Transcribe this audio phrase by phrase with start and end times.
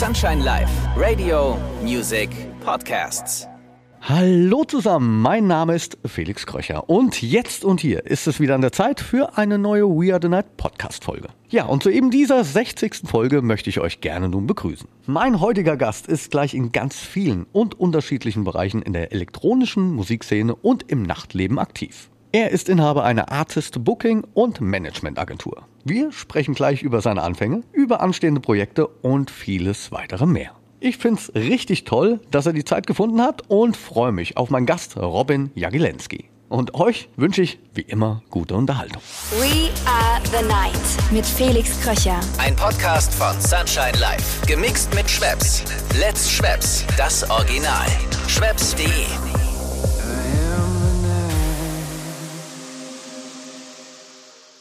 [0.00, 2.30] Sunshine Live, Radio, Music,
[2.64, 3.46] Podcasts.
[4.00, 8.62] Hallo zusammen, mein Name ist Felix Kröcher und jetzt und hier ist es wieder an
[8.62, 11.28] der Zeit für eine neue We Are the Night Podcast Folge.
[11.50, 13.02] Ja, und zu eben dieser 60.
[13.04, 14.88] Folge möchte ich euch gerne nun begrüßen.
[15.04, 20.54] Mein heutiger Gast ist gleich in ganz vielen und unterschiedlichen Bereichen in der elektronischen Musikszene
[20.54, 22.08] und im Nachtleben aktiv.
[22.32, 25.64] Er ist Inhaber einer Artist Booking und Management Agentur.
[25.84, 30.52] Wir sprechen gleich über seine Anfänge, über anstehende Projekte und vieles weitere mehr.
[30.78, 34.48] Ich finde es richtig toll, dass er die Zeit gefunden hat und freue mich auf
[34.48, 36.30] meinen Gast Robin Jagilenski.
[36.48, 39.02] Und euch wünsche ich wie immer gute Unterhaltung.
[39.32, 42.20] We are the night mit Felix Kröcher.
[42.38, 44.40] Ein Podcast von Sunshine Live.
[44.46, 45.64] Gemixt mit Schwepps.
[45.98, 46.84] Let's Schwepps.
[46.96, 47.86] Das Original.
[48.28, 49.29] Schwepps.de.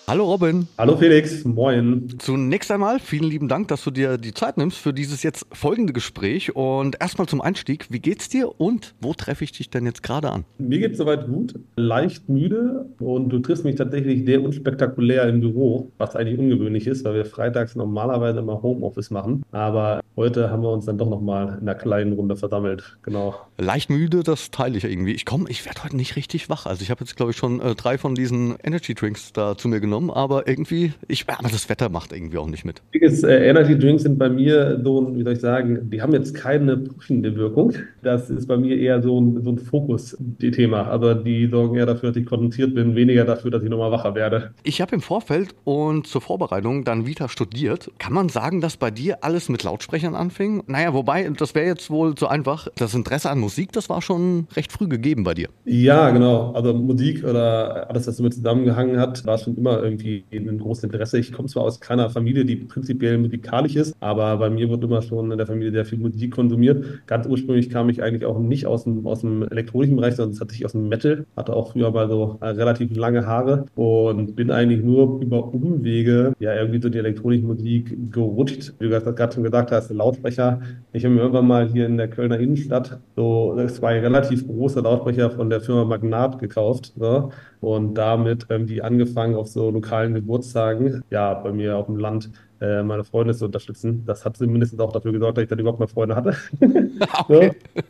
[0.10, 0.68] Hallo Robin.
[0.80, 2.16] Hallo Felix, moin.
[2.18, 5.94] Zunächst einmal vielen lieben Dank, dass du dir die Zeit nimmst für dieses jetzt folgende
[5.94, 6.56] Gespräch.
[6.56, 10.32] Und erstmal zum Einstieg, wie geht's dir und wo treffe ich dich denn jetzt gerade
[10.32, 10.46] an?
[10.58, 15.92] Mir geht's soweit gut, leicht müde und du triffst mich tatsächlich sehr unspektakulär im Büro,
[16.00, 19.44] was eigentlich ungewöhnlich ist, weil wir freitags normalerweise immer Homeoffice machen.
[19.52, 22.98] Aber heute haben wir uns dann doch nochmal in einer kleinen Runde versammelt.
[23.04, 23.36] Genau.
[23.60, 25.14] Leicht müde, das teile ich irgendwie.
[25.14, 26.66] Ich komme, ich werde heute nicht richtig wach.
[26.66, 29.68] Also ich habe jetzt, glaube ich, schon äh, drei von diesen Energy Drinks da zu
[29.68, 32.82] mir genommen, aber irgendwie, ich, aber das Wetter macht irgendwie auch nicht mit.
[32.92, 36.34] Ist, äh, Energy Drinks sind bei mir so, wie soll ich sagen, die haben jetzt
[36.36, 37.74] keine prüfende Wirkung.
[38.04, 40.86] Das ist bei mir eher so ein, so ein Fokus-Thema.
[40.88, 44.16] Aber die sorgen eher dafür, dass ich konzentriert bin, weniger dafür, dass ich nochmal wacher
[44.16, 44.52] werde.
[44.64, 47.92] Ich habe im Vorfeld und zur Vorbereitung dann Vita studiert.
[47.98, 50.64] Kann man sagen, dass bei dir alles mit Lautsprechern anfing?
[50.68, 52.68] Naja, wobei, das wäre jetzt wohl zu einfach.
[52.76, 55.50] Das Interesse an Musik, das war schon recht früh gegeben bei dir.
[55.66, 56.52] Ja, genau.
[56.52, 61.20] Also Musik oder alles, was damit zusammengehangen hat, war schon immer irgendwie ein großes Interesse.
[61.20, 65.02] Ich komme zwar aus keiner Familie, die prinzipiell musikalisch ist, aber bei mir wird immer
[65.02, 67.08] schon in der Familie sehr viel Musik konsumiert.
[67.08, 70.42] Ganz ursprünglich kam ich eigentlich auch nicht aus dem, aus dem elektronischen Bereich, sondern es
[70.42, 71.26] hatte ich aus dem Metal.
[71.36, 76.34] Hatte auch früher mal so äh, relativ lange Haare und bin eigentlich nur über Umwege
[76.40, 78.74] ja irgendwie so die elektronische Musik gerutscht.
[78.80, 80.62] Wie du gerade schon gesagt hast, Lautsprecher.
[80.94, 85.32] Ich habe mir irgendwann mal hier in der Kölner Innenstadt so zwei relativ große Lautsprecher
[85.32, 86.94] von der Firma Magnat gekauft.
[86.98, 87.32] So
[87.62, 92.32] und damit irgendwie angefangen auf so lokalen Geburtstagen, ja, bei mir auf dem Land
[92.62, 94.06] äh, meine Freunde zu unterstützen.
[94.06, 96.36] Das hat zumindest auch dafür gesorgt, dass ich dann überhaupt mal Freunde hatte.
[97.30, 97.52] Okay.
[97.76, 97.82] so.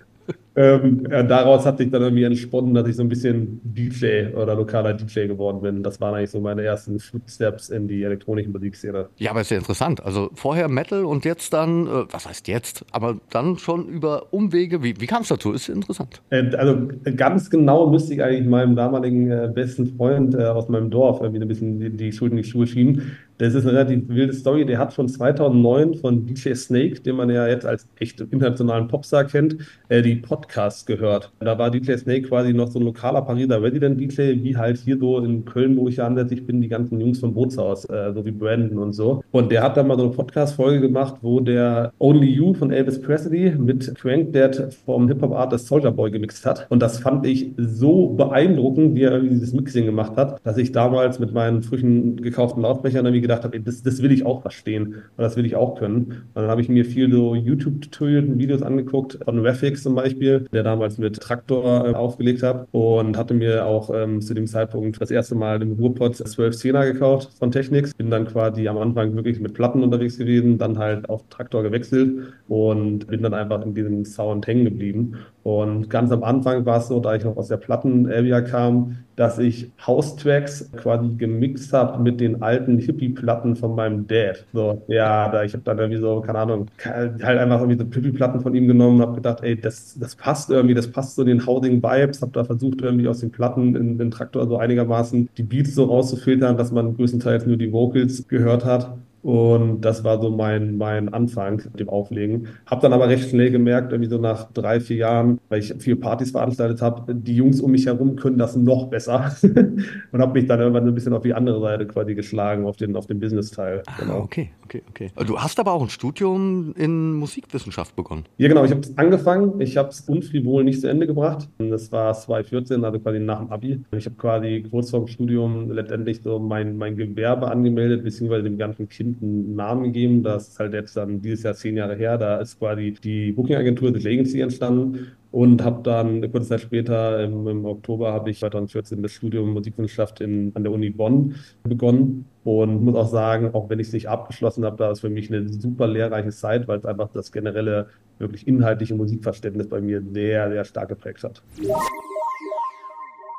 [0.60, 4.56] Ähm, ja, daraus hat sich dann irgendwie entsponnen, dass ich so ein bisschen DJ oder
[4.56, 5.84] lokaler DJ geworden bin.
[5.84, 9.08] Das waren eigentlich so meine ersten Footsteps in die elektronische Musikszene.
[9.16, 10.04] Ja, aber ist ja interessant.
[10.04, 14.84] Also vorher Metal und jetzt dann, äh, was heißt jetzt, aber dann schon über Umwege.
[14.84, 15.54] Wie, wie kam es dazu?
[15.54, 16.22] Ist interessant.
[16.30, 20.90] Äh, also ganz genau müsste ich eigentlich meinem damaligen äh, besten Freund äh, aus meinem
[20.90, 23.18] Dorf irgendwie ein bisschen die, die Schulden in die Schuhe schieben.
[23.40, 24.66] Das ist eine relativ wilde Story.
[24.66, 29.24] Der hat schon 2009 von DJ Snake, den man ja jetzt als echt internationalen Popstar
[29.24, 29.56] kennt,
[29.88, 31.32] äh, die Podcasts gehört.
[31.40, 35.20] Da war DJ Snake quasi noch so ein lokaler Pariser Resident-DJ, wie halt hier so
[35.20, 38.32] in Köln, wo ich ja ansässig bin, die ganzen Jungs vom Bootshaus, äh, so wie
[38.32, 39.24] Brandon und so.
[39.32, 43.02] Und der hat dann mal so eine Podcast-Folge gemacht, wo der Only You von Elvis
[43.02, 46.68] Presley mit Crank Dad vom Hip-Hop-Artist Soldier Boy gemixt hat.
[46.70, 51.20] Und das fand ich so beeindruckend, wie er dieses Mixing gemacht hat, dass ich damals
[51.20, 55.22] mit meinen frischen gekauften Lautsprechern irgendwie gedacht habe, das, das will ich auch verstehen und
[55.24, 56.24] das will ich auch können.
[56.34, 60.48] Und dann habe ich mir viel so YouTube-Tutorials und Videos angeguckt, von Refix zum Beispiel,
[60.52, 65.00] der damals mit Traktor äh, aufgelegt hat und hatte mir auch ähm, zu dem Zeitpunkt
[65.00, 67.94] das erste Mal im Ruhrpott 12 10er gekauft von Technics.
[67.94, 72.34] Bin dann quasi am Anfang wirklich mit Platten unterwegs gewesen, dann halt auf Traktor gewechselt
[72.48, 75.18] und bin dann einfach in diesem Sound hängen geblieben.
[75.44, 79.40] Und ganz am Anfang war es so, da ich noch aus der Platten-Area kam, dass
[79.40, 84.46] ich House-Tracks quasi gemixt habe mit den alten Hippie-Platten von meinem Dad.
[84.54, 88.42] So, ja, da ich habe dann irgendwie so, keine Ahnung, halt einfach irgendwie so Hippie-Platten
[88.42, 91.46] von ihm genommen und habe gedacht, ey, das, das passt irgendwie, das passt so den
[91.46, 92.22] Housing-Vibes.
[92.22, 95.86] Habe da versucht, irgendwie aus den Platten in den Traktor so einigermaßen die Beats so
[95.86, 98.98] rauszufiltern, dass man größtenteils nur die Vocals gehört hat.
[99.22, 102.48] Und das war so mein, mein Anfang mit dem Auflegen.
[102.66, 105.98] Hab dann aber recht schnell gemerkt, irgendwie so nach drei, vier Jahren, weil ich viele
[105.98, 109.36] Partys veranstaltet habe, die Jungs um mich herum können das noch besser.
[110.12, 112.78] und habe mich dann irgendwann so ein bisschen auf die andere Seite quasi geschlagen, auf
[112.78, 113.84] den, auf den Business-Teil.
[113.86, 114.20] Ah, genau.
[114.20, 115.12] okay, okay, okay.
[115.26, 118.26] Du hast aber auch ein Studium in Musikwissenschaft begonnen.
[118.38, 118.64] Ja, genau.
[118.64, 119.60] Ich habe angefangen.
[119.60, 121.50] Ich habe es unfrivol nicht zu Ende gebracht.
[121.58, 123.84] Das war 2014, also quasi nach dem Abi.
[123.92, 128.58] Ich habe quasi kurz vor dem Studium letztendlich so mein, mein Gewerbe angemeldet, beziehungsweise dem
[128.58, 130.24] ganzen Kind einen Namen gegeben.
[130.24, 132.18] Das ist halt jetzt dann dieses Jahr zehn Jahre her.
[132.18, 137.48] Da ist quasi die Booking-Agentur The Legacy entstanden und habe dann kurze Zeit später, im,
[137.48, 142.84] im Oktober, habe ich 2014 das Studium Musikwissenschaft in, an der Uni Bonn begonnen und
[142.84, 145.48] muss auch sagen, auch wenn ich es nicht abgeschlossen habe, da ist für mich eine
[145.48, 150.66] super lehrreiche Zeit, weil es einfach das generelle, wirklich inhaltliche Musikverständnis bei mir sehr, sehr
[150.66, 151.44] stark geprägt hat.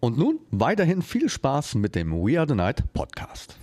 [0.00, 3.56] Und nun weiterhin viel Spaß mit dem We Are the Night Podcast.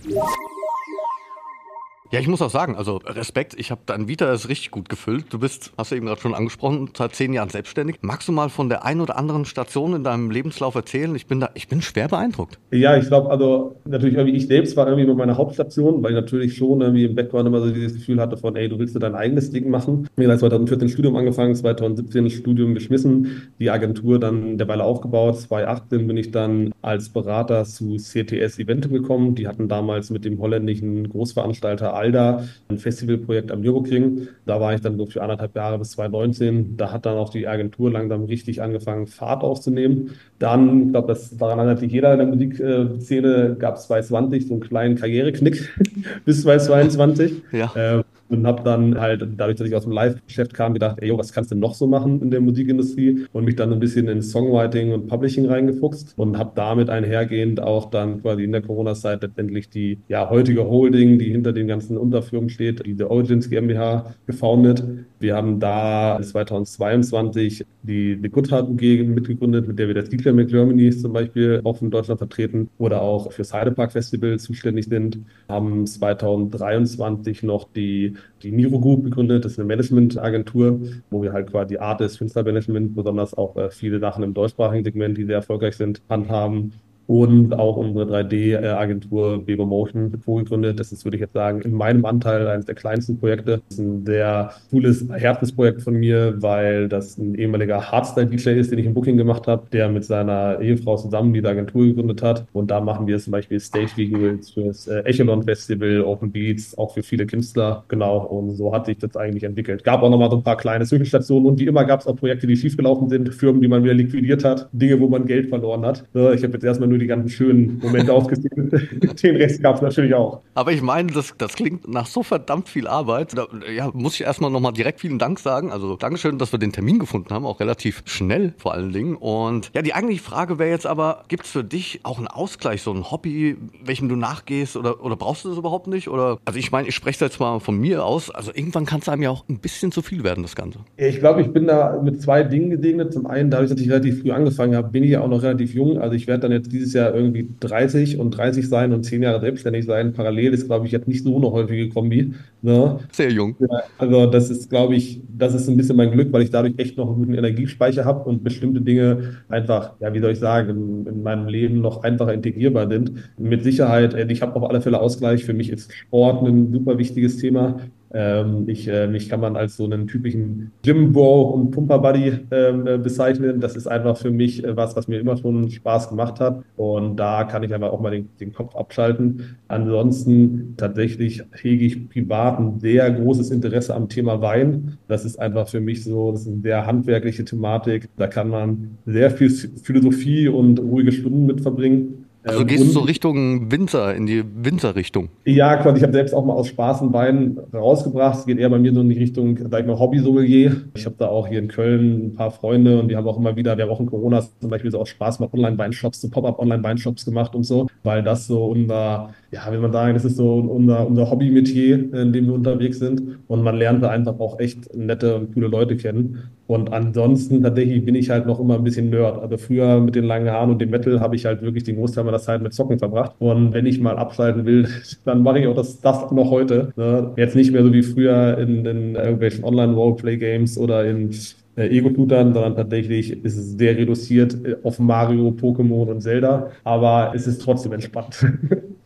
[2.16, 5.26] Ja, ich muss auch sagen, also Respekt, ich habe dein Vita ist richtig gut gefüllt.
[5.28, 7.96] Du bist, hast du eben gerade schon angesprochen, seit zehn Jahren selbstständig.
[8.00, 11.14] Magst du mal von der einen oder anderen Station in deinem Lebenslauf erzählen?
[11.14, 12.58] Ich bin da, ich bin schwer beeindruckt.
[12.70, 16.14] Ja, ich glaube, also natürlich irgendwie ich selbst war irgendwie bei meiner Hauptstation, weil ich
[16.14, 19.14] natürlich schon irgendwie im Background immer so dieses Gefühl hatte von, ey, du willst dein
[19.14, 20.08] eigenes Ding machen.
[20.16, 25.38] Ich habe 2014 Studium angefangen, 2017 Studium geschmissen, die Agentur dann derweil aufgebaut.
[25.38, 29.34] 2018 bin ich dann als Berater zu CTS Eventum gekommen.
[29.34, 34.28] Die hatten damals mit dem holländischen Großveranstalter Alda, ein Festivalprojekt am Nürburgring.
[34.46, 36.76] Da war ich dann so für anderthalb Jahre bis 2019.
[36.76, 40.12] Da hat dann auch die Agentur langsam richtig angefangen, Fahrt aufzunehmen.
[40.38, 44.54] Dann, ich glaube, das daran erinnert sich jeder in der Musikszene, gab es 2020 so
[44.54, 45.68] einen kleinen Karriereknick
[46.24, 47.42] bis 2022.
[47.52, 47.72] Ja.
[47.74, 51.18] Äh, und habe dann halt, dadurch, dass ich aus dem Live-Geschäft kam, gedacht, ey, yo,
[51.18, 53.26] was kannst du noch so machen in der Musikindustrie?
[53.32, 57.90] Und mich dann ein bisschen in Songwriting und Publishing reingefuchst und habe damit einhergehend auch
[57.90, 62.50] dann quasi in der Corona-Zeit letztendlich die ja heutige Holding, die hinter den ganzen Unterführungen
[62.50, 64.84] steht, die The Origins GmbH gefoundet.
[65.18, 70.50] Wir haben da 2022 die The Goodhart UG mitgegründet, mit der wir das DJ Make
[70.50, 75.18] Germany zum Beispiel auch in Deutschland vertreten oder auch für Park Festival zuständig sind.
[75.48, 79.44] Haben 2023 noch die die Miro Group gegründet.
[79.44, 80.80] Das ist eine Managementagentur,
[81.10, 85.24] wo wir halt quasi Artist, Künstlermanagement, besonders auch äh, viele Sachen im deutschsprachigen Segment, die
[85.24, 86.72] sehr erfolgreich sind, handhaben
[87.06, 90.80] und auch unsere 3D-Agentur Bebo Motion vorgegründet.
[90.80, 93.62] Das ist, würde ich jetzt sagen, in meinem Anteil eines der kleinsten Projekte.
[93.68, 98.78] Das ist ein sehr cooles Herzensprojekt von mir, weil das ein ehemaliger Hardstyle-DJ ist, den
[98.78, 102.46] ich im Booking gemacht habe, der mit seiner Ehefrau zusammen diese Agentur gegründet hat.
[102.52, 107.02] Und da machen wir zum Beispiel Stage-Visuals fürs äh, Echelon Festival, Open Beats, auch für
[107.02, 107.84] viele Künstler.
[107.88, 109.84] Genau, und so hat sich das eigentlich entwickelt.
[109.84, 112.46] Gab auch nochmal so ein paar kleine Zwischenstationen und wie immer gab es auch Projekte,
[112.46, 116.04] die schiefgelaufen sind, Firmen, die man wieder liquidiert hat, Dinge, wo man Geld verloren hat.
[116.12, 118.56] Ich habe jetzt erstmal nur nur die ganzen schönen Momente aufgezählt.
[119.22, 120.40] Den Rest gab es natürlich auch.
[120.54, 123.36] Aber ich meine, das, das klingt nach so verdammt viel Arbeit.
[123.36, 125.70] Da ja, muss ich erstmal nochmal direkt vielen Dank sagen.
[125.70, 129.16] Also Dankeschön, dass wir den Termin gefunden haben, auch relativ schnell vor allen Dingen.
[129.16, 132.82] Und ja, die eigentliche Frage wäre jetzt aber, gibt es für dich auch einen Ausgleich,
[132.82, 136.08] so ein Hobby, welchem du nachgehst oder, oder brauchst du das überhaupt nicht?
[136.08, 138.30] Oder, also ich meine, ich spreche jetzt mal von mir aus.
[138.30, 140.78] Also irgendwann kann es einem ja auch ein bisschen zu viel werden, das Ganze.
[140.96, 143.12] Ich glaube, ich bin da mit zwei Dingen gesegnet.
[143.12, 145.74] Zum einen, dadurch, dass ich relativ früh angefangen habe, bin ich ja auch noch relativ
[145.74, 145.98] jung.
[145.98, 149.22] Also ich werde dann jetzt dieses dieses Jahr irgendwie 30 und 30 sein und 10
[149.22, 150.12] Jahre selbstständig sein.
[150.12, 152.32] Parallel ist, glaube ich, jetzt nicht so eine häufige Kombi.
[152.62, 152.98] Ne?
[153.12, 153.56] Sehr jung.
[153.58, 156.74] Ja, also das ist, glaube ich, das ist ein bisschen mein Glück, weil ich dadurch
[156.78, 160.70] echt noch einen guten Energiespeicher habe und bestimmte Dinge einfach, ja, wie soll ich sagen,
[160.70, 163.12] in, in meinem Leben noch einfacher integrierbar sind.
[163.38, 165.44] Mit Sicherheit, äh, ich habe auf alle Fälle Ausgleich.
[165.44, 167.80] Für mich ist Sport ein super wichtiges Thema.
[168.12, 172.98] Ähm, ich, äh, mich kann man als so einen typischen Gym-Bro und Pumper-Buddy ähm, äh,
[172.98, 173.60] bezeichnen.
[173.60, 176.62] Das ist einfach für mich äh, was, was mir immer schon Spaß gemacht hat.
[176.76, 179.56] Und da kann ich einfach auch mal den, den Kopf abschalten.
[179.68, 184.98] Ansonsten tatsächlich hege ich privat ein sehr großes Interesse am Thema Wein.
[185.08, 188.08] Das ist einfach für mich so, das ist eine sehr handwerkliche Thematik.
[188.16, 192.25] Da kann man sehr viel Philosophie und ruhige Stunden mit verbringen.
[192.46, 195.30] Also ähm, gehst du so Richtung Winter, in die Winterrichtung?
[195.44, 195.98] Ja, quasi.
[195.98, 198.38] Ich habe selbst auch mal aus Spaß und Wein rausgebracht.
[198.38, 200.76] Es geht eher bei mir so in die Richtung, sag ich mal, Hobby-Sommelier.
[200.94, 203.56] Ich habe da auch hier in Köln ein paar Freunde und die haben auch immer
[203.56, 207.24] wieder, wir haben auch in Corona zum Beispiel so aus Spaß mal Online-Weinshops, so Pop-up-Online-Weinshops
[207.24, 211.06] gemacht und so, weil das so unser, ja, will man sagen, das ist so unser,
[211.06, 213.38] unser Hobby-Metier, in dem wir unterwegs sind.
[213.48, 216.44] Und man lernt da einfach auch echt nette und coole Leute kennen.
[216.66, 219.38] Und ansonsten tatsächlich bin ich halt noch immer ein bisschen Nerd.
[219.38, 222.24] Also früher mit den langen Haaren und dem Metal habe ich halt wirklich den Großteil
[222.24, 223.34] meiner Zeit mit Zocken verbracht.
[223.38, 224.88] Und wenn ich mal abschalten will,
[225.24, 226.92] dann mache ich auch das, das noch heute.
[226.96, 227.32] Ne?
[227.36, 231.30] Jetzt nicht mehr so wie früher in, in irgendwelchen Online-Roleplay-Games oder in
[231.76, 236.70] äh, Ego-Shootern, sondern tatsächlich ist es sehr reduziert äh, auf Mario, Pokémon und Zelda.
[236.84, 238.44] Aber es ist trotzdem entspannt.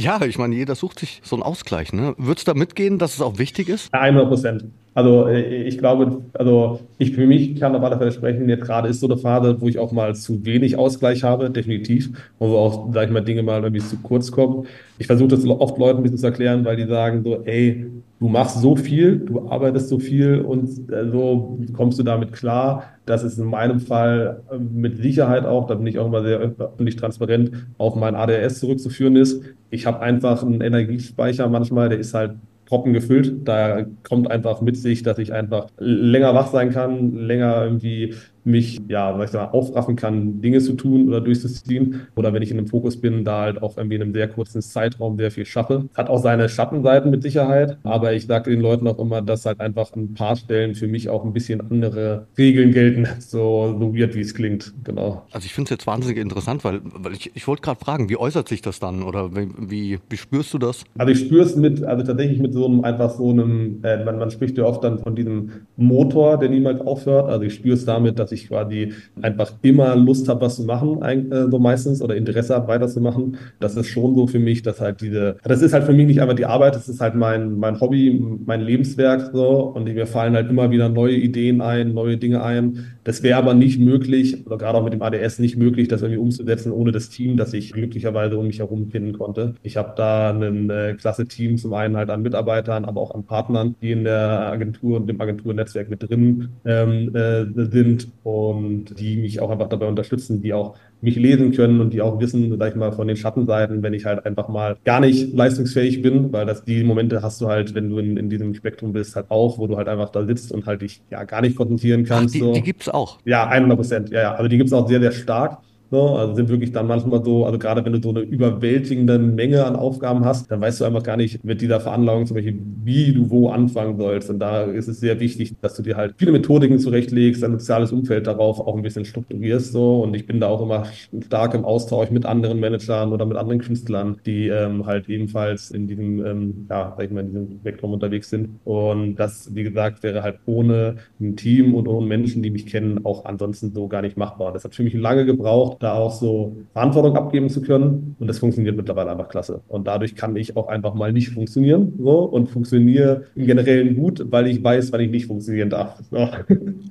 [0.01, 1.93] Ja, ich meine, jeder sucht sich so einen Ausgleich.
[1.93, 2.15] Ne?
[2.17, 3.93] Würdest du da mitgehen, dass es auch wichtig ist?
[3.93, 4.65] 100 Prozent.
[4.95, 8.89] Also äh, ich glaube, also ich für mich kann auf alle Fälle sprechen, jetzt gerade
[8.89, 12.93] ist so eine Phase, wo ich auch mal zu wenig Ausgleich habe, definitiv, wo auch,
[12.93, 14.67] sag ich mal, Dinge mal irgendwie zu kurz kommen.
[14.99, 17.87] Ich versuche das oft Leuten ein bisschen zu erklären, weil die sagen so, ey,
[18.19, 22.85] du machst so viel, du arbeitest so viel und äh, so kommst du damit klar.
[23.07, 26.39] Das ist in meinem Fall äh, mit Sicherheit auch, da bin ich auch immer sehr
[26.39, 29.43] öffentlich transparent, auf mein ADHS zurückzuführen ist.
[29.71, 32.33] Ich habe einfach einen Energiespeicher manchmal, der ist halt
[32.71, 33.49] Proppen gefüllt.
[33.49, 38.81] Da kommt einfach mit sich, dass ich einfach länger wach sein kann, länger irgendwie mich,
[38.89, 42.07] ja, sag ich mal, aufraffen kann, Dinge zu tun oder durchzuziehen.
[42.17, 44.63] Oder wenn ich in einem Fokus bin, da halt auch irgendwie in einem sehr kurzen
[44.63, 45.89] Zeitraum sehr viel schaffe.
[45.95, 47.79] Hat auch seine Schattenseiten mit Sicherheit.
[47.83, 51.09] Aber ich sage den Leuten auch immer, dass halt einfach ein paar Stellen für mich
[51.09, 53.07] auch ein bisschen andere Regeln gelten.
[53.31, 54.73] So, so weird, wie es klingt.
[54.83, 55.23] Genau.
[55.31, 58.17] Also ich finde es jetzt wahnsinnig interessant, weil, weil ich, ich wollte gerade fragen, wie
[58.17, 59.03] äußert sich das dann?
[59.03, 60.85] Oder wie, wie, wie spürst du das?
[60.99, 64.19] Also ich spüre es mit, also tatsächlich mit so einem, einfach so einem, äh, man,
[64.19, 67.29] man spricht ja oft dann von diesem Motor, der niemals aufhört.
[67.29, 71.03] Also ich spüre es damit, dass ich quasi einfach immer Lust habe, was zu machen,
[71.03, 73.37] äh, so meistens, oder Interesse habe, weiterzumachen.
[73.59, 76.21] Das ist schon so für mich, dass halt diese, das ist halt für mich nicht
[76.21, 79.73] einfach die Arbeit, das ist halt mein, mein Hobby, mein Lebenswerk so.
[79.75, 82.87] Und mir fallen halt immer wieder neue Ideen ein, neue Dinge ein.
[83.05, 86.21] Das wäre aber nicht möglich, oder gerade auch mit dem ADS nicht möglich, das irgendwie
[86.21, 89.55] umzusetzen ohne das Team, das ich glücklicherweise um mich herum finden konnte.
[89.63, 93.25] Ich habe da ein äh, klasse Team, zum einen halt an Mitarbeitern, aber auch an
[93.25, 99.17] Partnern, die in der Agentur und dem Agenturnetzwerk mit drin ähm, äh, sind und die
[99.17, 102.71] mich auch einfach dabei unterstützen, die auch mich lesen können und die auch wissen, sag
[102.71, 106.47] ich mal, von den Schattenseiten, wenn ich halt einfach mal gar nicht leistungsfähig bin, weil
[106.47, 109.59] das die Momente hast du halt, wenn du in, in diesem Spektrum bist, halt auch,
[109.59, 112.35] wo du halt einfach da sitzt und halt dich ja gar nicht konzentrieren kannst.
[112.35, 112.53] Ach, die, so.
[112.53, 113.19] die gibt's auch.
[113.25, 114.11] Ja, 100 Prozent.
[114.11, 114.35] Ja, ja.
[114.35, 115.59] Also die gibt's auch sehr, sehr stark.
[115.91, 116.01] Ne?
[116.01, 119.77] Also sind wirklich dann manchmal so, also gerade wenn du so eine überwältigende Menge an
[119.77, 123.31] Aufgaben hast, dann weißt du einfach gar nicht mit dieser Veranlagung zum Beispiel, wie du
[123.31, 124.31] wo anfangen sollst.
[124.31, 127.93] Und da ist es sehr wichtig, dass du dir halt viele Methodiken zurechtlegst, dein soziales
[127.93, 129.73] Umfeld darauf auch ein bisschen strukturierst.
[129.73, 130.03] So.
[130.03, 130.87] Und ich bin da auch immer
[131.25, 135.87] stark im Austausch mit anderen Managern oder mit anderen Künstlern, die ähm, halt ebenfalls in
[135.87, 138.61] diesem, ähm, ja, sag ich mal, in diesem Spektrum unterwegs sind.
[138.65, 143.05] Und das, wie gesagt, wäre halt ohne ein Team und ohne Menschen, die mich kennen,
[143.05, 144.53] auch ansonsten so gar nicht machbar.
[144.53, 148.15] Das hat für mich lange gebraucht, da auch so Verantwortung abgeben zu können.
[148.21, 149.63] Und das funktioniert mittlerweile einfach klasse.
[149.67, 154.25] Und dadurch kann ich auch einfach mal nicht funktionieren so, und funktioniere im Generellen gut,
[154.31, 155.99] weil ich weiß, wann ich nicht funktionieren darf.
[156.11, 156.29] So.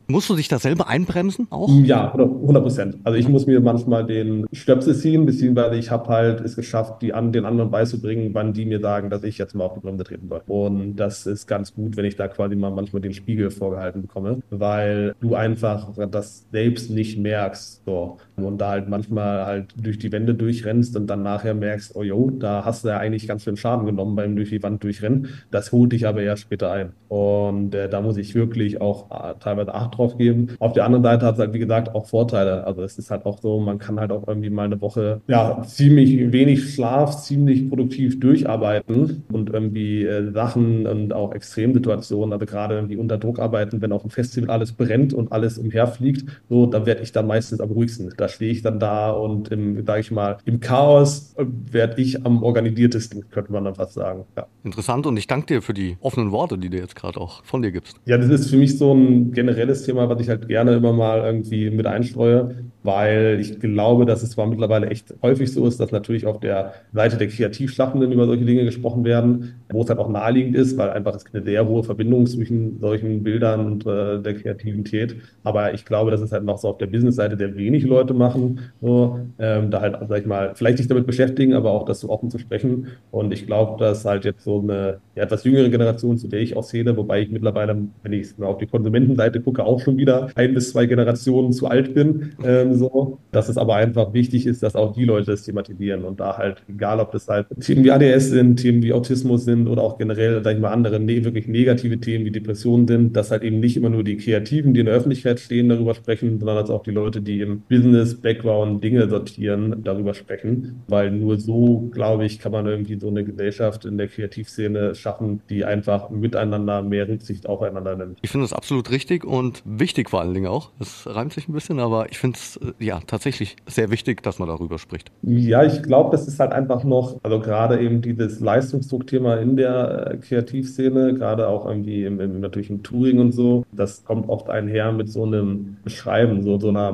[0.07, 1.69] Musst du dich da selber einbremsen auch?
[1.83, 2.97] Ja, 100 Prozent.
[3.03, 7.13] Also ich muss mir manchmal den Stöpsel ziehen, beziehungsweise ich habe halt es geschafft, die
[7.13, 10.03] an, den anderen beizubringen, wann die mir sagen, dass ich jetzt mal auf die Bremse
[10.03, 10.41] treten soll.
[10.47, 14.39] Und das ist ganz gut, wenn ich da quasi mal manchmal den Spiegel vorgehalten bekomme,
[14.49, 17.83] weil du einfach das selbst nicht merkst.
[17.85, 18.17] So.
[18.35, 22.29] Und da halt manchmal halt durch die Wände durchrennst und dann nachher merkst, oh jo,
[22.29, 25.29] da hast du ja eigentlich ganz schön Schaden genommen beim durch die Wand durchrennen.
[25.51, 26.93] Das holt dich aber erst später ein.
[27.07, 30.55] Und äh, da muss ich wirklich auch äh, teilweise Acht drauf geben.
[30.59, 32.65] Auf der anderen Seite hat es halt, wie gesagt, auch Vorteile.
[32.65, 35.61] Also es ist halt auch so, man kann halt auch irgendwie mal eine Woche, ja,
[35.63, 42.75] ziemlich wenig Schlaf, ziemlich produktiv durcharbeiten und irgendwie äh, Sachen und auch Extremsituationen, also gerade
[42.75, 46.85] irgendwie unter Druck arbeiten, wenn auf dem Festival alles brennt und alles umherfliegt, so, da
[46.85, 48.13] werde ich dann meistens am ruhigsten.
[48.17, 52.43] Da stehe ich dann da und im, sage ich mal, im Chaos werde ich am
[52.43, 54.25] organisiertesten, könnte man dann fast sagen.
[54.35, 54.47] Ja.
[54.63, 57.61] Interessant und ich danke dir für die offenen Worte, die du jetzt gerade auch von
[57.61, 57.97] dir gibst.
[58.05, 61.19] Ja, das ist für mich so ein generelles Thema, was ich halt gerne immer mal
[61.19, 62.55] irgendwie mit einstreue,
[62.89, 66.73] weil ich glaube, dass es zwar mittlerweile echt häufig so ist, dass natürlich auf der
[66.91, 70.89] Seite der Kreativschaffenden über solche Dinge gesprochen werden, wo es halt auch naheliegend ist, weil
[70.89, 75.17] einfach es eine sehr hohe Verbindung zwischen solchen Bildern und äh, der Kreativität.
[75.43, 78.59] Aber ich glaube, dass es halt noch so auf der Business-Seite sehr wenig Leute machen,
[78.81, 82.09] so, ähm, da halt, sag ich mal, vielleicht sich damit beschäftigen, aber auch das so
[82.09, 82.87] offen zu sprechen.
[83.11, 86.57] Und ich glaube, dass halt jetzt so eine ja, etwas jüngere Generation, zu der ich
[86.57, 90.55] auch zähle, wobei ich mittlerweile, wenn ich auf die Konsumentenseite gucke, auch schon wieder ein
[90.55, 94.75] bis zwei Generationen zu alt bin, ähm, so, dass es aber einfach wichtig ist, dass
[94.75, 98.29] auch die Leute das thematisieren und da halt, egal ob das halt Themen wie ADS
[98.29, 101.99] sind, Themen wie Autismus sind oder auch generell, sag ich mal, andere ne wirklich negative
[101.99, 104.95] Themen wie Depressionen sind, dass halt eben nicht immer nur die Kreativen, die in der
[104.95, 109.83] Öffentlichkeit stehen, darüber sprechen, sondern dass auch die Leute, die im Business, Background Dinge sortieren,
[109.83, 114.07] darüber sprechen, weil nur so, glaube ich, kann man irgendwie so eine Gesellschaft in der
[114.07, 118.19] Kreativszene schaffen, die einfach miteinander mehr Rücksicht aufeinander nimmt.
[118.21, 120.71] Ich finde das absolut richtig und wichtig vor allen Dingen auch.
[120.79, 124.39] Es reimt sich ein bisschen, aber ich finde es äh, ja tatsächlich sehr wichtig, dass
[124.39, 125.11] man darüber spricht.
[125.21, 130.11] Ja, ich glaube, das ist halt einfach noch, also gerade eben dieses Leistungsdruckthema in der
[130.11, 134.49] äh, Kreativszene, gerade auch irgendwie im, im, natürlich im Touring und so, das kommt oft
[134.49, 136.93] einher mit so einem Beschreiben, so, so einer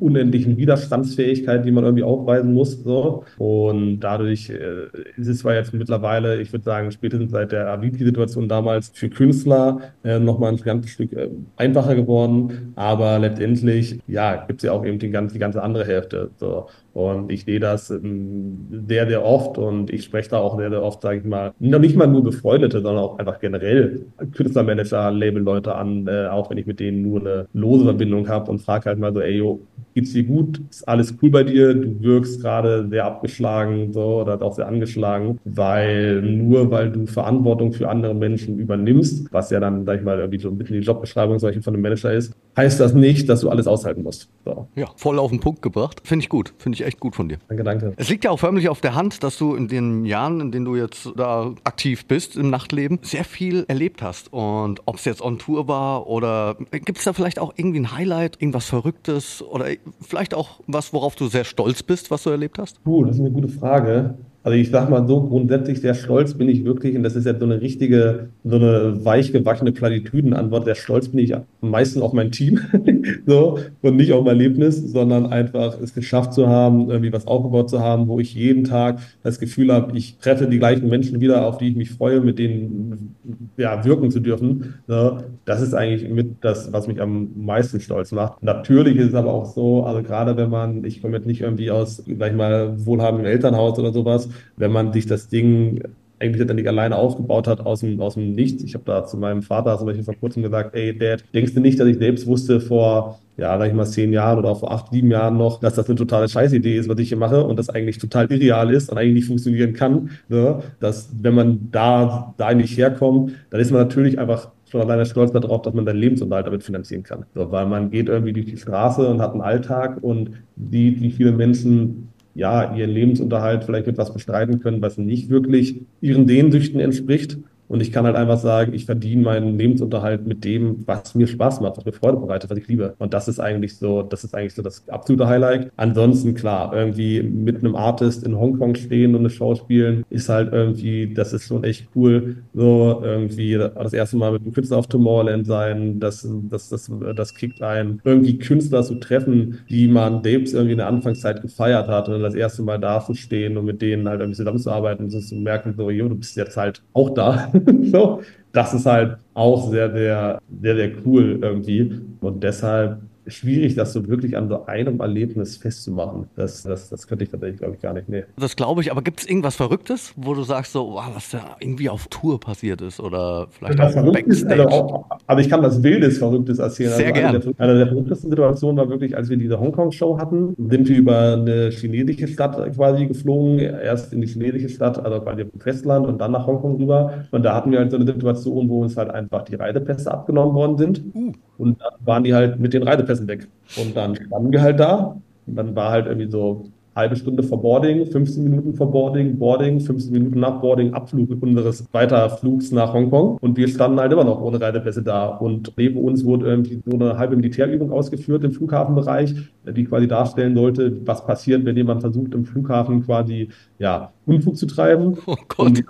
[0.00, 2.82] unendlichen Widerstand Widerstandsfähigkeit, die man irgendwie aufweisen muss.
[2.82, 3.24] So.
[3.38, 8.48] Und dadurch äh, ist es zwar jetzt mittlerweile, ich würde sagen, spätestens seit der Avicii-Situation
[8.48, 12.72] damals für Künstler äh, nochmal ein ganzes Stück äh, einfacher geworden.
[12.76, 16.30] Aber letztendlich, ja, gibt es ja auch eben die ganze, die ganze andere Hälfte.
[16.36, 16.68] So.
[16.96, 20.82] Und ich sehe das ähm, sehr, sehr oft und ich spreche da auch sehr, sehr
[20.82, 25.74] oft, sage ich mal, noch nicht mal nur Befreundete, sondern auch einfach generell Künstlermanager, Labelleute
[25.74, 28.98] an, äh, auch wenn ich mit denen nur eine lose Verbindung habe und frage halt
[28.98, 29.60] mal so, ey, yo,
[29.92, 30.62] geht's dir gut?
[30.70, 31.74] Ist alles cool bei dir?
[31.74, 37.74] Du wirkst gerade sehr abgeschlagen so oder auch sehr angeschlagen, weil nur weil du Verantwortung
[37.74, 40.86] für andere Menschen übernimmst, was ja dann, sag ich mal, irgendwie so ein bisschen die
[40.86, 44.30] Jobbeschreibung solchen von einem Manager ist, heißt das nicht, dass du alles aushalten musst.
[44.46, 44.68] So.
[44.76, 46.00] Ja, voll auf den Punkt gebracht.
[46.04, 46.54] Finde ich gut.
[46.56, 47.38] Finde ich echt gut von dir.
[47.48, 47.92] Danke, danke.
[47.96, 50.64] Es liegt ja auch förmlich auf der Hand, dass du in den Jahren, in denen
[50.64, 54.32] du jetzt da aktiv bist im Nachtleben, sehr viel erlebt hast.
[54.32, 57.92] Und ob es jetzt on Tour war oder gibt es da vielleicht auch irgendwie ein
[57.92, 59.66] Highlight, irgendwas Verrücktes oder
[60.00, 62.82] vielleicht auch was, worauf du sehr stolz bist, was du erlebt hast?
[62.84, 64.16] Puh, das ist eine gute Frage.
[64.46, 67.40] Also ich sag mal so, grundsätzlich sehr stolz bin ich wirklich, und das ist jetzt
[67.40, 70.66] so eine richtige, so eine weich gewaschene Platitüdenantwort.
[70.66, 72.60] Sehr stolz bin ich am meisten auf mein Team,
[73.26, 77.68] so, und nicht auf mein Erlebnis, sondern einfach es geschafft zu haben, irgendwie was aufgebaut
[77.68, 81.44] zu haben, wo ich jeden Tag das Gefühl habe, ich treffe die gleichen Menschen wieder,
[81.44, 83.16] auf die ich mich freue, mit denen
[83.56, 84.74] ja, wirken zu dürfen.
[84.86, 88.44] So, das ist eigentlich mit das, was mich am meisten stolz macht.
[88.44, 91.72] Natürlich ist es aber auch so, also gerade wenn man, ich komme jetzt nicht irgendwie
[91.72, 95.82] aus, sag ich mal, wohlhabendem Elternhaus oder sowas, wenn man sich das Ding
[96.18, 98.62] eigentlich letztendlich alleine aufgebaut hat aus dem, aus dem Nichts.
[98.62, 101.60] Ich habe da zu meinem Vater zum Beispiel vor kurzem gesagt, ey Dad, denkst du
[101.60, 104.72] nicht, dass ich selbst wusste vor, ja, sag ich mal, zehn Jahren oder auch vor
[104.72, 107.58] acht, sieben Jahren noch, dass das eine totale Scheißidee ist, was ich hier mache und
[107.58, 110.10] das eigentlich total irreal ist und eigentlich nicht funktionieren kann.
[110.28, 110.62] Ne?
[110.80, 115.32] Dass, wenn man da, da eigentlich herkommt, dann ist man natürlich einfach schon alleine stolz
[115.32, 117.26] darauf, dass man seinen Lebensunterhalt damit finanzieren kann.
[117.34, 121.10] So, weil man geht irgendwie durch die Straße und hat einen Alltag und sieht, wie
[121.10, 126.78] viele Menschen ja, ihren Lebensunterhalt vielleicht mit was bestreiten können, was nicht wirklich ihren Sehnsüchten
[126.80, 127.38] entspricht.
[127.68, 131.60] Und ich kann halt einfach sagen, ich verdiene meinen Lebensunterhalt mit dem, was mir Spaß
[131.60, 132.94] macht, was mir Freude bereitet, was ich liebe.
[132.98, 135.70] Und das ist eigentlich so, das ist eigentlich so das absolute Highlight.
[135.76, 140.52] Ansonsten klar, irgendwie mit einem Artist in Hongkong stehen und eine Show spielen, ist halt
[140.52, 142.36] irgendwie, das ist schon echt cool.
[142.54, 147.34] So irgendwie das erste Mal mit einem Künstler auf Tomorrowland sein, das, das, das, das
[147.34, 148.00] kickt ein.
[148.04, 152.22] Irgendwie Künstler zu treffen, die man selbst irgendwie in der Anfangszeit gefeiert hat und dann
[152.22, 155.74] das erste Mal da zu stehen und mit denen halt irgendwie zusammenzuarbeiten und zu merken,
[155.76, 157.50] so, jo, du bist jetzt halt auch da.
[157.92, 162.00] so, das ist halt auch sehr, sehr, sehr, sehr cool irgendwie.
[162.20, 166.28] Und deshalb schwierig, das so wirklich an so einem Erlebnis festzumachen.
[166.36, 168.08] Das, das, das könnte ich tatsächlich, glaube ich, gar nicht.
[168.08, 168.24] Nee.
[168.38, 171.56] Das glaube ich, aber gibt es irgendwas Verrücktes, wo du sagst, so, wow, was da
[171.60, 174.66] irgendwie auf Tour passiert ist oder vielleicht das auch Backstage?
[174.66, 176.92] Also auch, aber ich kann das Wildes Verrücktes erzählen.
[176.92, 177.38] Sehr also gerne.
[177.38, 180.96] Eine, der, eine der verrücktesten Situationen war wirklich, als wir diese Hongkong-Show hatten, sind wir
[180.96, 183.58] über eine chinesische Stadt quasi geflogen.
[183.58, 187.24] Erst in die chinesische Stadt, also quasi dem Festland und dann nach Hongkong rüber.
[187.30, 190.54] Und da hatten wir halt so eine Situation, wo uns halt einfach die Reisepässe abgenommen
[190.54, 191.02] worden sind.
[191.14, 191.32] Uh.
[191.58, 193.46] Und dann waren die halt mit den Reisepässen weg.
[193.76, 195.16] Und dann standen wir halt da.
[195.46, 196.66] Und dann war halt irgendwie so
[196.96, 201.84] halbe Stunde vor Boarding, 15 Minuten vor Boarding, Boarding, 15 Minuten nach Boarding, Abflug unseres
[201.92, 203.36] Weiterflugs nach Hongkong.
[203.40, 205.26] Und wir standen halt immer noch ohne Reisepässe da.
[205.26, 209.34] Und neben uns wurde irgendwie so eine halbe Militärübung ausgeführt im Flughafenbereich,
[209.66, 214.66] die quasi darstellen sollte, was passiert, wenn jemand versucht, im Flughafen quasi, ja, Unfug zu
[214.66, 215.16] treiben.
[215.26, 215.66] Oh Gott.
[215.66, 215.84] Und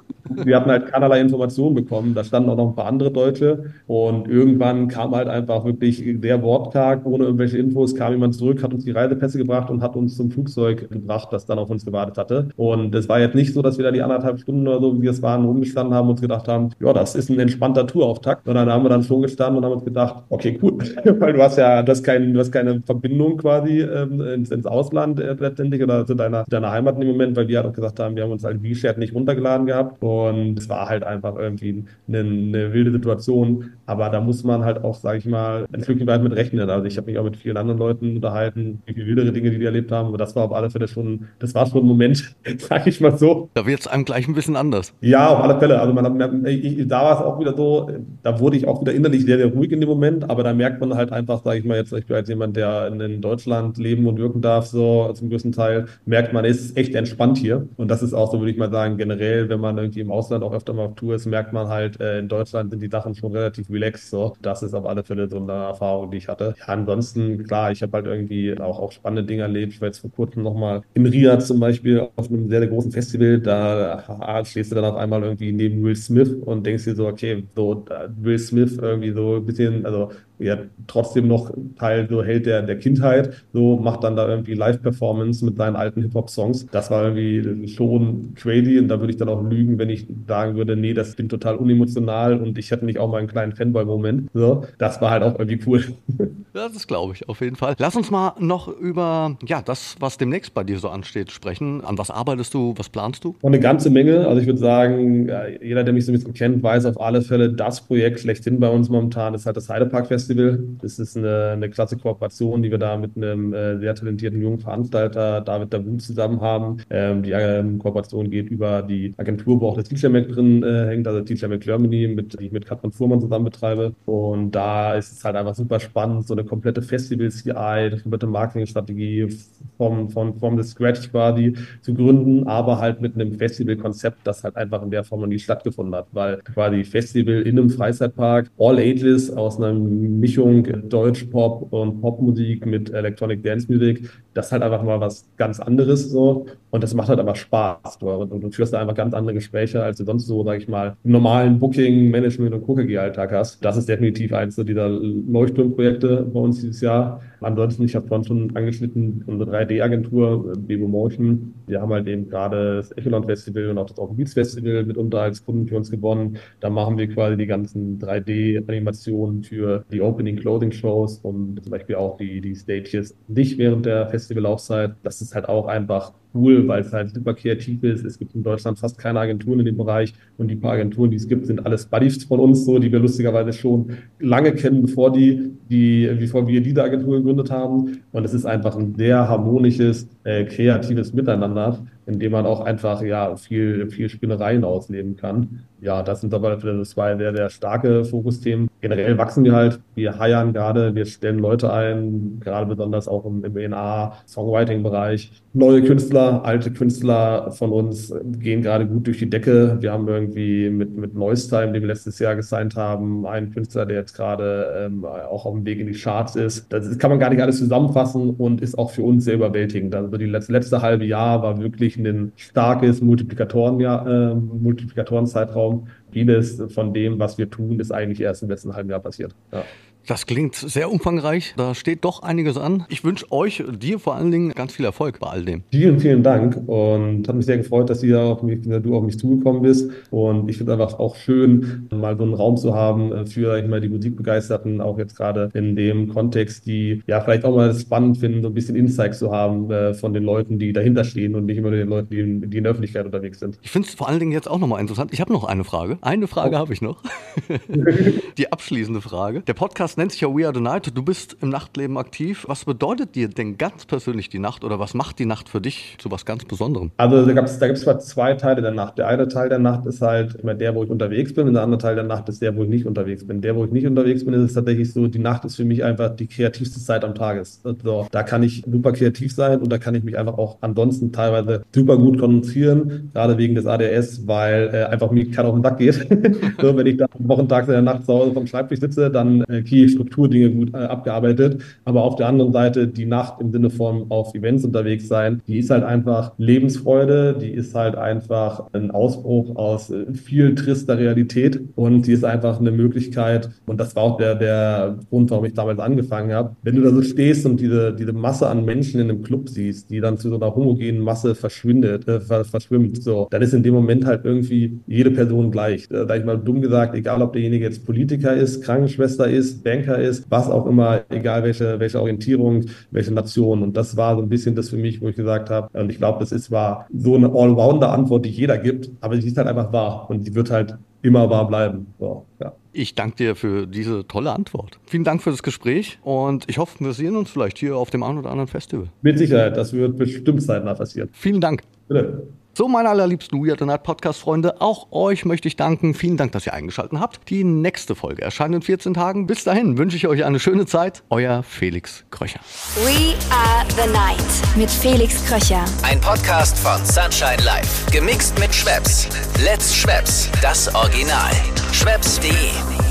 [0.44, 2.14] wir hatten halt keinerlei Informationen bekommen.
[2.14, 3.72] Da standen auch noch ein paar andere Deutsche.
[3.86, 8.74] Und irgendwann kam halt einfach wirklich der Worttag, ohne irgendwelche Infos, kam jemand zurück, hat
[8.74, 12.18] uns die Reisepässe gebracht und hat uns zum Flugzeug gebracht, das dann auf uns gewartet
[12.18, 12.48] hatte.
[12.56, 15.06] Und es war jetzt nicht so, dass wir da die anderthalb Stunden oder so, wie
[15.06, 18.44] es waren, rumgestanden haben und uns gedacht haben, ja, das ist ein entspannter Tourauftakt.
[18.46, 20.78] Sondern da haben wir dann schon gestanden und haben uns gedacht, okay, cool.
[21.04, 24.66] Weil du hast ja, du hast, kein, du hast keine Verbindung quasi ähm, ins, ins
[24.66, 27.72] Ausland äh, letztendlich oder zu deiner, deiner Heimat in dem Moment, weil wir halt auch
[27.72, 30.02] gesagt haben, wir haben uns halt WeShared nicht runtergeladen gehabt.
[30.02, 33.72] Und es war halt einfach irgendwie eine, eine wilde Situation.
[33.86, 36.68] Aber da muss man halt auch, sage ich mal, ein Stückchen weit mit rechnen.
[36.68, 39.58] Also ich habe mich auch mit vielen anderen Leuten unterhalten, wie viel wildere Dinge, die
[39.58, 40.08] die erlebt haben.
[40.08, 43.16] Aber das war auf alle Fälle schon, das war schon ein Moment, sage ich mal
[43.16, 43.48] so.
[43.54, 44.92] Da wird es einem gleich ein bisschen anders.
[45.00, 45.80] Ja, auf alle Fälle.
[45.80, 47.90] Also man hat, ich, da war es auch wieder so,
[48.22, 50.28] da wurde ich auch wieder innerlich sehr, sehr ruhig in dem Moment.
[50.28, 52.88] Aber da merkt man halt einfach, sage ich mal jetzt, ich bin als jemand, der
[52.88, 56.76] in, in Deutschland leben und wirken darf, so zum größten Teil, merkt man, es ist
[56.76, 57.68] echt entspannt hier.
[57.76, 60.42] Und das ist auch so, würde ich mal sagen, generell, wenn man irgendwie im Ausland
[60.42, 63.14] auch öfter mal auf Tour ist, merkt man halt, äh, in Deutschland sind die Sachen
[63.14, 64.10] schon relativ relaxed.
[64.10, 66.54] So, das ist auf alle Fälle so eine Erfahrung, die ich hatte.
[66.58, 69.74] Ja, ansonsten, klar, ich habe halt irgendwie auch, auch spannende Dinge erlebt.
[69.74, 72.92] Ich war jetzt vor kurzem nochmal in Riyadh zum Beispiel auf einem sehr, sehr großen
[72.92, 73.40] Festival.
[73.40, 77.06] Da ah, stehst du dann auf einmal irgendwie neben Will Smith und denkst dir so,
[77.06, 77.84] okay, so
[78.16, 82.78] Will Smith irgendwie so ein bisschen, also ja trotzdem noch Teil so hält der, der
[82.78, 86.66] Kindheit, so macht dann da irgendwie Live-Performance mit seinen alten Hip-Hop-Songs.
[86.70, 90.56] Das war irgendwie schon crazy und da würde ich dann auch lügen, wenn ich sagen
[90.56, 94.30] würde, nee, das klingt total unemotional und ich hätte nicht auch mal einen kleinen Fanboy-Moment.
[94.34, 95.84] So, das war halt auch irgendwie cool.
[96.56, 97.74] Das glaube ich auf jeden Fall.
[97.78, 101.84] Lass uns mal noch über ja, das, was demnächst bei dir so ansteht, sprechen.
[101.84, 102.72] An was arbeitest du?
[102.78, 103.34] Was planst du?
[103.42, 104.26] Und eine ganze Menge.
[104.26, 107.52] Also ich würde sagen, jeder, der mich so ein bisschen kennt, weiß auf alle Fälle,
[107.52, 110.58] das Projekt schlechthin bei uns momentan ist halt das Heidepark Festival.
[110.80, 114.58] Das ist eine, eine klasse Kooperation, die wir da mit einem äh, sehr talentierten jungen
[114.58, 116.78] Veranstalter, David Dabu, zusammen haben.
[116.90, 120.86] Ähm, die ähm, Kooperation geht über die Agentur, wo auch das Teacher Mac drin äh,
[120.88, 123.94] hängt, also Teacher Mac Germany, mit, die ich mit Katrin Fuhrmann zusammen betreibe.
[124.04, 129.28] Und da ist es halt einfach super spannend, so eine komplette Festival-CI, eine komplette Marketingstrategie
[129.76, 134.82] vom, vom, vom Scratch quasi zu gründen, aber halt mit einem Festivalkonzept, das halt einfach
[134.82, 139.30] in der Form noch nie stattgefunden hat, weil quasi Festival in einem Freizeitpark, all ages
[139.30, 139.72] aus einer
[140.18, 145.60] Mischung Deutsch-Pop und Popmusik mit Electronic Dance Music, das ist halt einfach mal was ganz
[145.60, 147.96] anderes so und das macht halt einfach Spaß.
[148.02, 150.96] Und du führst da einfach ganz andere Gespräche, als du sonst so, sag ich mal,
[151.04, 153.64] im normalen Booking, Management und KKG-Alltag hast.
[153.64, 157.22] Das ist definitiv eins dieser Leuchtturmprojekte bei uns dieses Jahr.
[157.40, 161.54] Ansonsten, ich habe vorhin schon angeschnitten, unsere 3D-Agentur, Bebo Motion.
[161.66, 165.20] Wir haben halt eben gerade das Echelon Festival und auch das Open Beats Festival mitunter
[165.20, 166.36] als Kunden für uns gewonnen.
[166.60, 172.40] Da machen wir quasi die ganzen 3D-Animationen für die Opening-Clothing-Shows und zum Beispiel auch die,
[172.40, 174.94] die Stages nicht während der Festivallaufzeit.
[175.02, 178.04] Das ist halt auch einfach cool, weil es halt super kreativ ist.
[178.04, 181.16] Es gibt in Deutschland fast keine Agenturen in dem Bereich und die paar Agenturen, die
[181.16, 185.12] es gibt, sind alles Buddies von uns, so, die wir lustigerweise schon lange kennen, bevor
[185.12, 187.98] die, die, bevor wir diese Agentur gegründet haben.
[188.12, 193.02] Und es ist einfach ein sehr harmonisches, äh, kreatives Miteinander, in dem man auch einfach
[193.02, 195.64] ja viel, viel Spinnereien ausleben kann.
[195.80, 198.68] Ja, das sind aber zwei sehr, sehr starke Fokusthemen.
[198.80, 199.80] Generell wachsen wir halt.
[199.94, 205.42] Wir heiern gerade, wir stellen Leute ein, gerade besonders auch im, im ENA, Songwriting-Bereich.
[205.52, 209.78] Neue Künstler, alte Künstler von uns gehen gerade gut durch die Decke.
[209.80, 213.98] Wir haben irgendwie mit, mit Neustime, den wir letztes Jahr gesigned haben, einen Künstler, der
[213.98, 216.72] jetzt gerade ähm, auch auf dem Weg in die Charts ist.
[216.72, 219.94] Das kann man gar nicht alles zusammenfassen und ist auch für uns sehr überwältigend.
[219.94, 225.88] Also die letzte, letzte halbe Jahr war wirklich ein starkes Multiplikatoren, ja, äh, Multiplikatorenzeitraum.
[226.10, 229.34] Vieles von dem, was wir tun, ist eigentlich erst im letzten halben Jahr passiert.
[229.52, 229.64] Ja.
[230.06, 231.54] Das klingt sehr umfangreich.
[231.56, 232.86] Da steht doch einiges an.
[232.88, 235.64] Ich wünsche euch, dir vor allen Dingen, ganz viel Erfolg bei all dem.
[235.72, 239.18] Vielen, vielen Dank und hat mich sehr gefreut, dass ihr auf mich, du auf mich
[239.18, 239.90] zugekommen bist.
[240.10, 243.80] Und ich finde einfach auch schön, mal so einen Raum zu haben für ich mal,
[243.80, 248.42] die Musikbegeisterten, auch jetzt gerade in dem Kontext, die ja vielleicht auch mal spannend finden,
[248.42, 251.58] so ein bisschen Insights zu haben äh, von den Leuten, die dahinter stehen und nicht
[251.58, 253.58] immer den Leuten, die in, die in der Öffentlichkeit unterwegs sind.
[253.62, 255.12] Ich finde es vor allen Dingen jetzt auch nochmal interessant.
[255.12, 255.98] Ich habe noch eine Frage.
[256.00, 256.58] Eine Frage oh.
[256.58, 257.02] habe ich noch.
[258.38, 259.40] die abschließende Frage.
[259.40, 260.96] Der Podcast nennt sich ja We Are the Night.
[260.96, 262.44] Du bist im Nachtleben aktiv.
[262.48, 265.96] Was bedeutet dir denn ganz persönlich die Nacht oder was macht die Nacht für dich
[265.98, 266.90] zu was ganz Besonderem?
[266.96, 268.98] Also da gibt es da gibt's zwei Teile der Nacht.
[268.98, 271.62] Der eine Teil der Nacht ist halt immer der, wo ich unterwegs bin und der
[271.62, 273.40] andere Teil der Nacht ist der, wo ich nicht unterwegs bin.
[273.40, 275.82] Der, wo ich nicht unterwegs bin, ist es tatsächlich so, die Nacht ist für mich
[275.82, 277.36] einfach die kreativste Zeit am Tag.
[277.36, 281.12] Also, da kann ich super kreativ sein und da kann ich mich einfach auch ansonsten
[281.12, 285.62] teilweise super gut konzentrieren, gerade wegen des ADS, weil äh, einfach mir keiner auf den
[285.62, 285.94] Sack geht.
[286.60, 289.62] so, wenn ich da wochentags in der Nacht zu Hause vom Schreibtisch sitze, dann äh,
[289.62, 291.62] kriege Strukturdinge gut äh, abgearbeitet.
[291.84, 295.58] Aber auf der anderen Seite die Nacht im Sinne von auf Events unterwegs sein, die
[295.58, 301.60] ist halt einfach Lebensfreude, die ist halt einfach ein Ausbruch aus äh, viel trister Realität
[301.74, 303.50] und die ist einfach eine Möglichkeit.
[303.66, 306.56] Und das war auch der, der Grund, warum ich damals angefangen habe.
[306.62, 309.90] Wenn du da so stehst und diese, diese Masse an Menschen in einem Club siehst,
[309.90, 313.74] die dann zu so einer homogenen Masse verschwindet, äh, verschwimmt, so, dann ist in dem
[313.74, 315.90] Moment halt irgendwie jede Person gleich.
[315.90, 319.98] Äh, sag ich mal dumm gesagt, egal ob derjenige jetzt Politiker ist, Krankenschwester ist, Banker
[319.98, 323.62] ist, was auch immer, egal welche, welche Orientierung, welche Nation.
[323.62, 325.98] Und das war so ein bisschen das für mich, wo ich gesagt habe, und ich
[325.98, 329.72] glaube, das ist zwar so eine Allrounder-Antwort, die jeder gibt, aber die ist halt einfach
[329.72, 331.86] wahr und die wird halt immer wahr bleiben.
[331.98, 332.52] So, ja.
[332.72, 334.78] Ich danke dir für diese tolle Antwort.
[334.86, 338.02] Vielen Dank für das Gespräch und ich hoffe, wir sehen uns vielleicht hier auf dem
[338.02, 338.88] einen oder anderen Festival.
[339.02, 341.08] Mit Sicherheit, das wird bestimmt zeitnah passieren.
[341.12, 341.62] Vielen Dank.
[341.88, 342.28] Bitte.
[342.56, 345.92] So, meine allerliebsten We Are the Night Podcast-Freunde, auch euch möchte ich danken.
[345.92, 347.28] Vielen Dank, dass ihr eingeschaltet habt.
[347.28, 349.26] Die nächste Folge erscheint in 14 Tagen.
[349.26, 351.02] Bis dahin wünsche ich euch eine schöne Zeit.
[351.10, 352.40] Euer Felix Kröcher.
[352.76, 355.66] We Are the Night mit Felix Kröcher.
[355.82, 357.90] Ein Podcast von Sunshine Life.
[357.92, 359.06] Gemixt mit Schwepps.
[359.44, 360.30] Let's Schwepps.
[360.40, 361.32] Das Original.
[361.72, 362.85] Schwepps.de